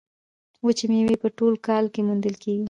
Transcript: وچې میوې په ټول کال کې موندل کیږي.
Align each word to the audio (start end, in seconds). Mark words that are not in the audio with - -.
وچې 0.65 0.85
میوې 0.91 1.15
په 1.23 1.27
ټول 1.37 1.53
کال 1.67 1.85
کې 1.93 2.01
موندل 2.07 2.35
کیږي. 2.43 2.59